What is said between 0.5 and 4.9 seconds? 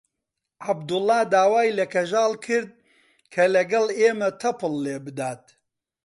عەبدوڵڵا داوای لە کەژاڵ کرد کە لەگەڵ ئێمە تەپڵ